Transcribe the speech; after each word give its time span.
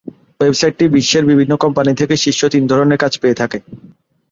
ওয়েবসাইটটি 0.39 0.85
বিশ্বের 0.95 1.23
বিভিন্ন 1.25 1.53
কোম্পানি 1.63 1.91
থেকে 1.95 2.15
শীর্ষ 2.17 2.41
তিন 2.53 2.63
ধরনের 2.71 3.01
কাজ 3.03 3.13
পেয়ে 3.21 3.39
থাকে। 3.41 3.57